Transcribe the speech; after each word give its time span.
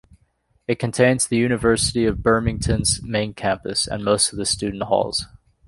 It 0.67 0.79
contains 0.79 1.27
the 1.27 1.37
University 1.37 2.05
of 2.05 2.23
Birmingham's 2.23 3.03
main 3.03 3.35
campus, 3.35 3.85
and 3.85 4.03
most 4.03 4.31
of 4.33 4.39
the 4.39 4.47
student 4.47 4.81
halls. 4.81 5.27